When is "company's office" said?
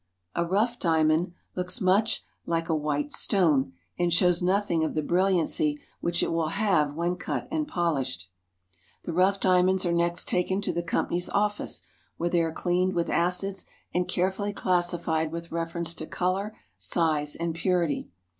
10.81-11.83